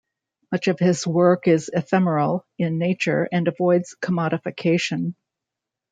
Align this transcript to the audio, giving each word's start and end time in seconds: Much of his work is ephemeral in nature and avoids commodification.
Much 0.51 0.67
of 0.67 0.79
his 0.79 1.05
work 1.05 1.47
is 1.47 1.69
ephemeral 1.71 2.43
in 2.57 2.79
nature 2.79 3.29
and 3.31 3.47
avoids 3.47 3.95
commodification. 4.01 5.13